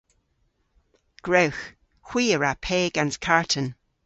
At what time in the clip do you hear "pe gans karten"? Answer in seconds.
2.65-3.67